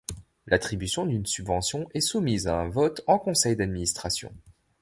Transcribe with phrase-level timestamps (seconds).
[0.47, 4.33] L'attribution d'une subvention est soumise à un vote en conseil d'administration.